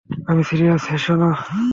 [0.29, 1.29] আমি সিরিয়াস, হেসো না।